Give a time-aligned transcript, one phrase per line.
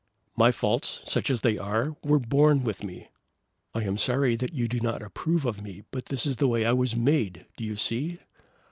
[0.35, 3.09] "My faults, such as they are, were born with me.
[3.75, 6.65] I am sorry that you do not approve of me, but this is the way
[6.65, 8.17] I was made; do you see?"